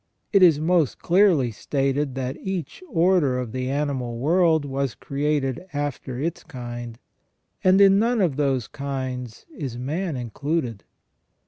It 0.33 0.41
is 0.41 0.59
most 0.59 0.97
clearly 0.97 1.51
stated 1.51 2.15
that 2.15 2.35
each 2.41 2.81
order 2.89 3.37
of 3.37 3.51
the 3.51 3.69
animal 3.69 4.17
world 4.17 4.65
was 4.65 4.95
created 4.95 5.63
after 5.73 6.19
its 6.19 6.43
kind, 6.43 6.97
and 7.63 7.79
in 7.79 7.99
none 7.99 8.19
of 8.19 8.35
those 8.35 8.67
kinds 8.67 9.45
is 9.55 9.77
man 9.77 10.17
included. 10.17 10.85